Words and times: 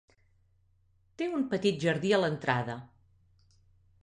Té 1.21 1.27
un 1.39 1.45
petit 1.53 1.79
jardí 1.85 2.15
a 2.19 2.21
l'entrada. 2.25 2.79